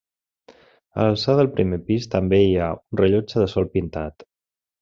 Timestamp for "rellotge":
3.05-3.45